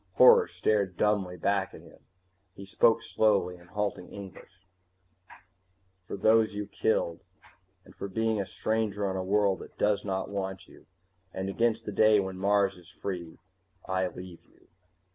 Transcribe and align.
Horror 0.13 0.47
stared 0.47 0.97
dumbly 0.97 1.37
back 1.37 1.75
at 1.75 1.81
him. 1.81 1.99
He 2.55 2.65
spoke 2.65 3.03
slowly, 3.03 3.57
in 3.57 3.67
halting 3.67 4.11
English: 4.11 4.65
"For 6.07 6.17
those 6.17 6.55
you 6.55 6.65
killed, 6.65 7.19
and 7.85 7.93
for 7.93 8.07
being 8.07 8.41
a 8.41 8.47
stranger 8.47 9.07
on 9.07 9.15
a 9.15 9.23
world 9.23 9.59
that 9.59 9.77
does 9.77 10.03
not 10.03 10.27
want 10.31 10.67
you, 10.67 10.87
and 11.31 11.49
against 11.49 11.85
the 11.85 11.91
day 11.91 12.19
when 12.19 12.39
Mars 12.39 12.77
is 12.77 12.89
free, 12.89 13.37
I 13.87 14.07
leave 14.07 14.43
you." 14.43 14.69